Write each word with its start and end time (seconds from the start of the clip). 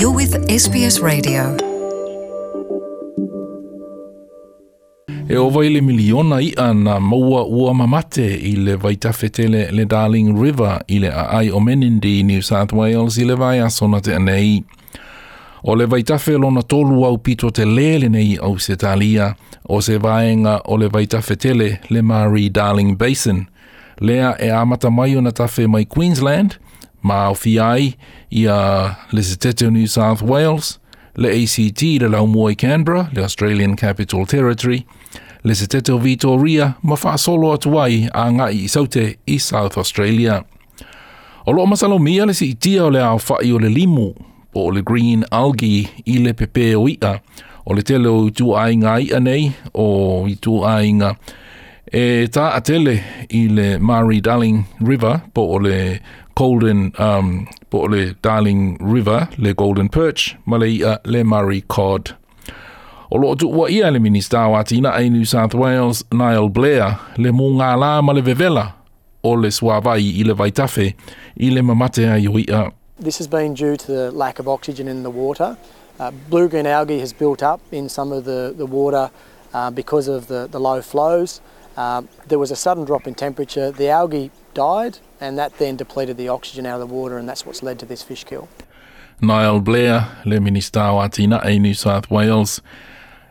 You're 0.00 0.14
with 0.16 0.32
SBS 0.62 1.00
Radio. 1.02 1.56
E 5.28 5.36
ova 5.38 5.64
ile 5.64 5.80
miliona 5.80 6.40
i 6.40 6.52
ana 6.58 7.00
maua 7.00 7.44
ua 7.44 7.74
mamate 7.74 8.34
i 8.36 8.56
le 8.56 8.76
vaitafetele 8.76 9.70
le 9.70 9.84
Darling 9.84 10.42
River 10.42 10.80
i 10.88 10.98
le 10.98 11.12
ai 11.30 11.50
o 11.50 11.60
Menindi, 11.60 12.22
New 12.22 12.40
South 12.42 12.72
Wales 12.72 13.16
i 13.18 13.24
le 13.24 13.34
vai 13.34 13.58
asona 13.60 14.00
te 14.00 14.14
anei. 14.14 14.62
O 15.62 15.74
le 15.76 15.86
vaitafe 15.86 16.32
lona 16.36 16.62
tolu 16.62 17.04
au 17.04 17.18
pito 17.18 17.50
te 17.50 17.64
lele 17.64 18.08
nei 18.08 18.36
au 18.42 18.58
se 18.58 18.76
talia, 18.76 19.34
o 19.64 19.80
se 19.80 19.96
vaenga 19.98 20.60
o 20.64 20.76
le 20.76 20.88
vaitafetele 20.88 21.78
le 21.88 22.02
Marie 22.02 22.50
Darling 22.50 22.96
Basin. 22.98 23.46
Lea 24.00 24.34
e 24.40 24.50
amata 24.52 24.90
mai 24.90 25.16
o 25.16 25.20
na 25.20 25.30
tafe 25.32 25.66
mai 25.66 25.86
Queensland– 25.88 26.54
ma 27.02 27.28
o 27.30 27.34
fiai 27.34 27.94
i 28.30 28.44
a 28.46 28.96
Lisiteto 29.12 29.70
New 29.70 29.86
South 29.86 30.22
Wales, 30.22 30.78
le 31.16 31.30
ACT 31.30 31.82
le 31.82 32.08
lau 32.08 32.26
moi 32.26 32.54
Canberra, 32.54 33.08
le 33.12 33.22
Australian 33.22 33.74
Capital 33.76 34.26
Territory, 34.26 34.84
Lisiteto 35.44 35.98
Vitoria 35.98 36.76
ma 36.82 36.96
wha 37.00 37.16
solo 37.18 37.52
atu 37.56 37.76
ai 37.78 38.06
a 38.12 38.30
ngai 38.30 38.64
i 38.64 38.66
saute 38.68 39.16
i 39.26 39.38
South 39.38 39.76
Australia. 39.78 40.44
O 41.46 41.52
loo 41.52 41.66
masalo 41.66 41.98
mia 41.98 42.24
le 42.26 42.32
si 42.34 42.50
itia 42.54 42.82
o 42.84 42.88
le 42.90 43.00
au 43.00 43.18
fai 43.18 43.50
o 43.52 43.58
le 43.58 43.68
limu 43.68 44.12
o 44.54 44.66
le 44.70 44.82
green 44.82 45.24
algae 45.32 45.88
i 46.06 46.18
le 46.22 46.34
pepe 46.34 46.74
o 46.74 46.86
ia 46.88 47.20
o 47.66 47.72
le 47.72 47.82
tele 47.82 48.06
o 48.06 48.26
i 48.26 48.30
tu 48.32 48.52
ainga 48.54 49.00
ia 49.02 49.18
nei 49.20 49.52
o 49.74 50.26
i 50.28 50.34
tu 50.36 50.60
ainga 50.62 51.14
e 51.90 52.26
ta 52.28 52.50
atele 52.58 53.00
i 53.32 53.46
le 53.48 53.78
Murray 53.78 54.20
Darling 54.20 54.64
River 54.82 55.22
po 55.32 55.42
o 55.56 55.58
le 55.58 56.00
Golden 56.40 56.90
um, 56.96 57.48
Darling 58.22 58.78
River, 58.80 59.28
le 59.36 59.52
Golden 59.52 59.90
Perch, 59.90 60.36
le 60.46 61.22
Murray 61.22 61.60
Cod. 61.60 62.16
O 63.12 63.34
tu 63.36 63.68
ia 63.68 63.90
le 63.90 63.98
ai 63.98 65.08
New 65.10 65.24
South 65.26 65.52
Wales, 65.52 66.02
Niall 66.10 66.48
Blair, 66.48 66.98
le 67.18 67.28
lā 67.28 68.22
vevela 68.22 68.72
o 69.22 69.30
le 69.36 69.48
i 69.48 70.22
le 70.24 70.32
vaitafe 70.34 70.94
i 71.38 71.50
le 71.50 71.60
mamate 71.60 72.08
ai 72.10 72.20
uia. 72.26 72.72
This 72.98 73.18
has 73.18 73.26
been 73.26 73.52
due 73.52 73.76
to 73.76 73.86
the 73.92 74.10
lack 74.10 74.38
of 74.38 74.48
oxygen 74.48 74.88
in 74.88 75.02
the 75.02 75.10
water. 75.10 75.58
Uh, 75.98 76.10
blue-green 76.30 76.66
algae 76.66 77.00
has 77.00 77.12
built 77.12 77.42
up 77.42 77.60
in 77.70 77.90
some 77.90 78.12
of 78.12 78.24
the, 78.24 78.54
the 78.56 78.64
water 78.64 79.10
uh, 79.52 79.70
because 79.70 80.08
of 80.08 80.28
the, 80.28 80.48
the 80.50 80.58
low 80.58 80.80
flows. 80.80 81.42
Uh, 81.76 82.00
there 82.28 82.38
was 82.38 82.50
a 82.50 82.56
sudden 82.56 82.86
drop 82.86 83.06
in 83.06 83.14
temperature. 83.14 83.70
The 83.70 83.90
algae 83.90 84.30
died, 84.54 84.98
and 85.20 85.38
that 85.38 85.58
then 85.58 85.76
depleted 85.76 86.16
the 86.16 86.28
oxygen 86.28 86.66
out 86.66 86.80
of 86.80 86.88
the 86.88 86.94
water, 86.94 87.18
and 87.18 87.28
that's 87.28 87.46
what's 87.46 87.62
led 87.62 87.78
to 87.78 87.86
this 87.86 88.02
fish 88.02 88.24
kill. 88.24 88.48
Niall 89.20 89.60
Blair, 89.60 90.06
le 90.24 90.40
minister 90.40 90.80
o 90.80 90.98
Atina 91.00 91.44
e 91.48 91.58
New 91.58 91.74
South 91.74 92.10
Wales. 92.10 92.60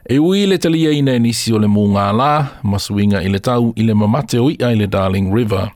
E 0.10 0.18
ui 0.18 0.46
le 0.48 0.58
talia 0.58 0.92
ina 0.92 1.12
e 1.14 1.20
nisi 1.20 1.54
o 1.54 1.58
le 1.60 1.68
mūngā 1.68 2.08
lā, 2.16 2.62
maswinga 2.64 3.22
i 3.24 3.28
le 3.30 3.40
tau 3.46 3.72
i 3.78 3.86
le 3.86 3.94
mamate 3.94 4.40
o 4.42 4.50
ia 4.50 4.72
i 4.72 4.74
le 4.78 4.88
Darling 4.88 5.32
River. 5.34 5.72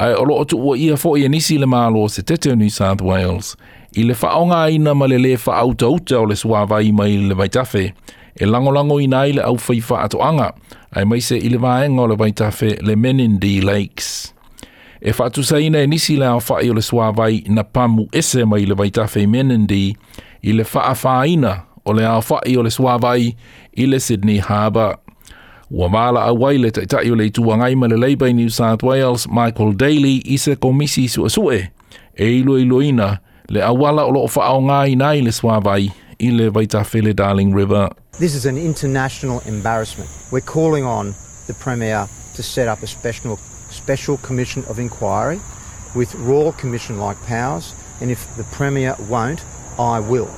Ai 0.00 0.14
olo 0.14 0.38
o 0.40 0.44
tuua 0.44 0.76
ia 0.78 0.96
fo 0.96 1.14
i 1.18 1.24
e 1.26 1.28
nisi 1.28 1.58
le 1.58 1.66
mālo 1.66 2.02
o 2.02 2.08
se 2.08 2.22
tete 2.22 2.50
o 2.50 2.54
New 2.56 2.70
South 2.70 3.00
Wales. 3.02 3.54
I 3.96 4.04
le 4.06 4.14
whaonga 4.14 4.62
ina 4.72 4.94
ma 4.94 5.06
le 5.06 5.18
le 5.18 5.34
whaauta 5.36 5.90
uta 5.92 6.18
o 6.18 6.24
le 6.24 6.34
suawai 6.34 6.90
mai 6.94 7.18
le 7.28 7.34
vaitafe, 7.34 7.92
e 8.34 8.44
langolango 8.46 9.00
ina 9.02 9.22
i 9.28 9.34
le 9.38 9.42
au 9.42 9.54
whaifa 9.58 10.02
ato 10.04 10.18
anga, 10.22 10.52
ai 10.94 11.04
mai 11.04 11.20
se 11.20 11.36
i 11.38 11.48
le 11.50 11.58
vaenga 11.58 12.00
o 12.00 12.06
le 12.06 12.16
vaitafe 12.16 12.76
le 12.82 12.94
Menindee 12.96 13.62
Lakes. 13.62 14.32
E 15.02 15.10
e 15.12 15.86
nisi 15.86 16.16
na 16.18 16.36
pamu 17.72 18.08
ese 18.12 18.44
mai 18.44 18.66
le 18.66 18.74
menendi 18.74 19.96
i 20.42 20.52
le 20.52 20.62
o 21.86 22.96
le 23.02 23.34
i 23.76 23.86
le 23.88 23.98
Sydney 23.98 24.38
Harbour. 24.40 24.96
Ua 25.70 25.88
a 25.88 26.30
o 26.30 26.48
le 26.52 27.74
ma 27.76 27.86
le 27.86 27.96
Labour 27.96 28.32
New 28.32 28.48
South 28.50 28.82
Wales, 28.82 29.26
Michael 29.26 29.72
Daly 29.74 30.20
i 30.26 30.36
se 30.36 30.54
komisi 30.56 31.08
sua 31.08 31.30
sue 31.30 31.70
e 32.14 32.38
ilo 32.40 32.58
le 33.52 33.60
awala 33.62 34.04
o 34.04 34.10
loo 34.10 34.60
nai 34.60 34.96
le 35.22 35.90
i 36.20 37.00
le 37.00 37.14
Darling 37.14 37.54
River. 37.54 37.88
This 38.18 38.34
is 38.34 38.44
an 38.44 38.58
international 38.58 39.40
embarrassment. 39.46 40.10
We're 40.30 40.42
calling 40.44 40.84
on 40.84 41.14
the 41.46 41.54
Premier 41.58 42.04
to 42.34 42.42
set 42.42 42.68
up 42.68 42.82
a 42.82 42.86
special 42.86 43.38
special 43.90 44.18
commission 44.18 44.62
of 44.68 44.78
inquiry 44.78 45.40
with 45.96 46.14
royal 46.14 46.52
commission 46.52 46.96
like 47.00 47.16
powers, 47.26 47.74
and 48.00 48.08
if 48.10 48.20
the 48.36 48.44
Premier 48.56 48.94
won't, 49.08 49.40
I 49.78 49.98
will. 49.98 50.30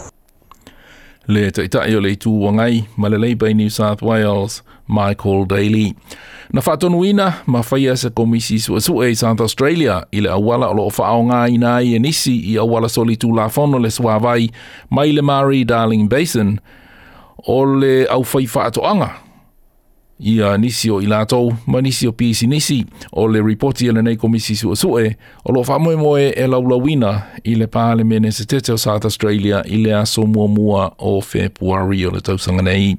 Le 1.28 1.50
taitai 1.50 1.94
o 1.94 2.00
le 2.00 2.16
tūwangai, 2.16 2.86
malelei 2.96 3.34
bei 3.38 3.52
New 3.54 3.68
South 3.68 4.00
Wales, 4.02 4.62
Michael 4.88 5.44
Daly. 5.44 5.94
Na 6.52 6.62
whātonuina, 6.64 7.42
ma 7.46 7.60
whaia 7.62 7.94
se 7.96 8.08
komisi 8.10 8.56
sua 8.58 8.80
sua 8.80 9.04
i 9.04 9.12
South 9.14 9.40
Australia 9.44 10.00
i 10.12 10.20
le 10.24 10.30
awala 10.32 10.70
o 10.70 10.72
loo 10.80 10.88
whaonga 10.90 11.44
i 11.52 11.60
nā 11.60 11.74
i 11.84 11.98
nisi 12.00 12.34
i 12.54 12.58
awala 12.64 12.88
soli 12.90 13.16
tū 13.16 13.30
la 13.36 13.46
whono 13.48 13.78
le 13.80 13.90
suavai 13.94 14.48
mai 14.90 15.12
le 15.12 15.22
Murray 15.22 15.62
Darling 15.64 16.08
Basin 16.08 16.56
o 17.46 17.60
le 17.64 18.06
au 18.08 18.24
whai 18.24 18.48
whaatoanga 18.48 19.10
ia 20.26 20.56
nisi 20.58 20.90
o 20.90 21.00
i 21.02 21.08
lātou, 21.10 21.50
ma 21.66 21.80
nisi 21.82 22.06
o 22.06 22.12
pisi 22.14 22.46
nisi 22.46 22.76
o 23.18 23.24
le 23.26 23.40
ripoti 23.42 23.88
ele 23.90 24.02
nei 24.06 24.16
komisi 24.16 24.54
sua 24.56 24.76
sue, 24.78 25.16
o 25.44 25.52
lo 25.52 25.64
wha 25.66 25.78
moe 25.82 25.96
moe 25.98 26.28
e 26.30 26.46
laulawina 26.46 27.10
i 27.44 27.56
le 27.58 27.66
pāle 27.66 28.04
mene 28.06 28.30
se 28.32 28.44
tete 28.46 28.72
o 28.72 28.78
South 28.78 29.04
Australia 29.04 29.64
i 29.66 29.80
le 29.82 29.94
aso 29.98 30.24
mua 30.26 30.46
mua 30.48 30.86
o 30.98 31.16
Februari 31.20 32.04
o 32.06 32.14
le 32.14 32.20
tausanga 32.20 32.62
nei. 32.62 32.94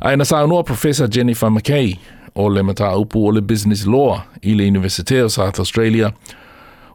Ai 0.00 0.16
na 0.16 0.24
saunua 0.24 0.64
Professor 0.64 1.08
Jennifer 1.08 1.50
McKay 1.50 1.96
o 2.34 2.48
le 2.48 2.62
mata 2.62 2.94
upu 2.96 3.26
o 3.28 3.30
le 3.30 3.40
Business 3.42 3.84
Law 3.86 4.16
i 4.42 4.54
le 4.56 4.64
Universite 4.70 5.20
o 5.22 5.28
South 5.28 5.58
Australia, 5.58 6.08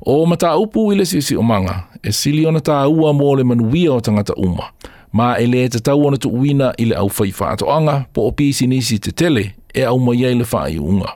o 0.01 0.25
mata 0.25 0.55
upu 0.57 0.89
i 0.93 0.97
le 0.97 1.05
sisi 1.05 1.35
o 1.37 1.41
manga, 1.43 1.83
e 2.01 2.09
sili 2.15 2.45
o 2.47 2.51
na 2.51 2.61
tā 2.65 2.81
ua 2.89 3.11
mō 3.13 3.33
le 3.37 3.43
manuia 3.43 3.91
o 3.93 4.01
tangata 4.01 4.33
umaa 4.39 4.71
ma 5.11 5.35
e 5.39 5.45
le 5.47 5.67
te 5.69 5.79
tau 5.81 6.05
ana 6.07 6.17
tu 6.17 6.29
uina 6.29 6.73
i 6.77 6.85
le 6.85 6.95
au 6.95 7.09
fai 7.09 7.31
whaatoanga 7.31 8.05
po 8.13 8.27
o 8.27 8.31
pisi 8.31 8.67
nisi 8.67 8.99
te 8.99 9.11
tele 9.11 9.43
e 9.73 9.83
au 9.83 9.97
mai 9.99 10.17
i 10.25 10.33
le 10.37 10.45
whai 10.51 10.77
unga. 10.77 11.11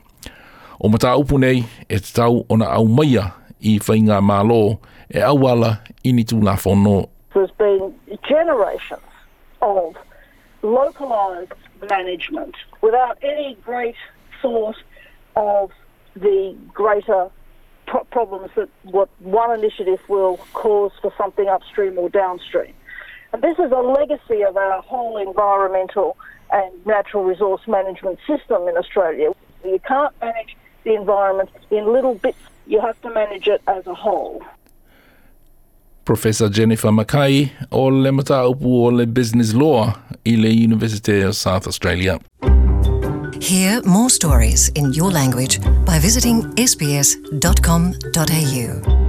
O 0.80 0.90
mata 0.90 1.18
upu 1.18 1.38
nei 1.38 1.64
e 1.90 2.00
te 2.00 2.14
tau 2.14 2.46
ona 2.50 2.66
au 2.68 2.88
maia 2.88 3.32
i 3.62 3.78
whai 3.86 4.00
ngā 4.02 4.18
mālo 4.22 4.80
e 5.14 5.22
au 5.22 5.46
ala 5.48 5.78
i 6.04 6.12
ni 6.14 6.26
tū 6.26 6.42
la 6.44 6.56
whono. 6.56 7.06
There's 7.34 7.52
been 7.58 7.94
generations 8.28 9.08
of 9.62 9.96
localised 10.64 11.54
management 11.90 12.56
without 12.82 13.18
any 13.22 13.58
great 13.64 13.96
source 14.42 14.78
of 15.36 15.70
the 16.16 16.56
greater 16.74 17.30
problems 18.12 18.50
that 18.56 18.70
what 18.86 19.10
one 19.22 19.52
initiative 19.54 20.00
will 20.10 20.38
cause 20.54 20.92
for 21.02 21.14
something 21.18 21.48
upstream 21.48 21.98
or 22.00 22.10
downstream. 22.10 22.74
this 23.42 23.58
is 23.60 23.72
a 23.72 23.80
legacy 23.80 24.44
of 24.44 24.56
our 24.58 24.82
whole 24.84 25.18
environmental 25.18 26.16
and 26.52 26.86
natural 26.86 27.24
resource 27.24 27.62
management 27.68 28.20
system 28.28 28.68
in 28.68 28.78
Australia. 28.78 29.32
You 29.66 29.80
can't 29.88 30.14
manage 30.22 30.56
the 30.84 30.94
environment 30.96 31.50
in 31.72 31.92
little 31.92 32.16
bits, 32.16 32.38
you 32.68 32.80
have 32.82 33.00
to 33.02 33.10
manage 33.10 33.48
it 33.48 33.62
as 33.68 33.88
a 33.88 33.94
whole. 33.94 34.44
Professor 36.06 36.50
Jennifer 36.50 36.92
Mackay 36.92 37.52
or 37.72 37.92
le 37.92 38.10
mataupu 38.12 39.14
business 39.14 39.54
law 39.54 39.96
i 40.26 40.30
University 40.32 41.22
of 41.22 41.36
South 41.36 41.66
Australia. 41.66 42.20
Hear 43.42 43.82
more 43.84 44.10
stories 44.10 44.70
in 44.70 44.94
your 44.94 45.12
language 45.12 45.60
by 45.86 46.00
visiting 46.00 46.42
sbs.com.au. 46.54 49.03